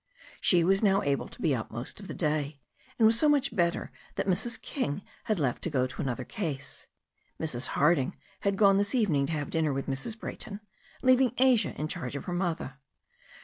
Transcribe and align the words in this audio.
She 0.39 0.63
was 0.63 0.81
now 0.81 1.03
able 1.03 1.27
to 1.27 1.39
be 1.43 1.53
up 1.53 1.69
most 1.69 1.99
of 1.99 2.07
the 2.07 2.15
day, 2.15 2.59
and 2.97 3.05
was 3.05 3.19
so 3.19 3.29
much 3.29 3.55
better 3.55 3.91
that 4.15 4.25
Mrs. 4.25 4.59
King 4.59 5.03
had 5.25 5.37
left 5.39 5.61
to 5.61 5.69
go 5.69 5.85
to 5.85 6.01
another 6.01 6.23
case. 6.25 6.87
Mrs. 7.39 7.67
Harding 7.77 8.17
had 8.39 8.57
gone 8.57 8.77
this 8.79 8.95
evening 8.95 9.27
to 9.27 9.33
have 9.33 9.51
dinner 9.51 9.71
with 9.71 9.85
Mrs. 9.85 10.19
Brayton, 10.19 10.59
leaving 11.03 11.35
Asia 11.37 11.79
in 11.79 11.87
charge 11.87 12.15
of 12.15 12.25
her 12.25 12.33
mother. 12.33 12.79